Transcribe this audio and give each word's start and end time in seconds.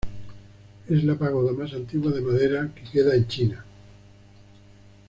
Es 0.89 1.03
la 1.03 1.15
pagoda 1.15 1.53
más 1.53 1.73
antigua 1.73 2.11
de 2.11 2.21
madera 2.23 2.71
que 2.73 2.81
queda 2.91 3.15
en 3.15 3.27
China. 3.27 3.63